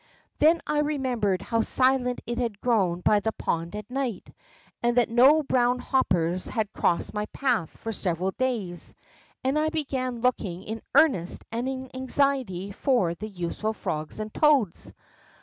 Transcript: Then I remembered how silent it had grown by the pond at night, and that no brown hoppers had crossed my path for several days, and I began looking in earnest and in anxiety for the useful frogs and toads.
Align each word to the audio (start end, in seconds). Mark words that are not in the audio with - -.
Then 0.39 0.61
I 0.65 0.79
remembered 0.79 1.43
how 1.43 1.61
silent 1.61 2.21
it 2.25 2.39
had 2.39 2.59
grown 2.59 3.01
by 3.01 3.19
the 3.19 3.31
pond 3.33 3.75
at 3.75 3.87
night, 3.87 4.33
and 4.81 4.97
that 4.97 5.09
no 5.09 5.43
brown 5.43 5.77
hoppers 5.77 6.47
had 6.47 6.73
crossed 6.73 7.13
my 7.13 7.27
path 7.27 7.69
for 7.77 7.91
several 7.93 8.31
days, 8.31 8.95
and 9.43 9.59
I 9.59 9.69
began 9.69 10.21
looking 10.21 10.63
in 10.63 10.81
earnest 10.95 11.45
and 11.51 11.69
in 11.69 11.95
anxiety 11.95 12.71
for 12.71 13.13
the 13.13 13.29
useful 13.29 13.73
frogs 13.73 14.19
and 14.19 14.33
toads. 14.33 14.91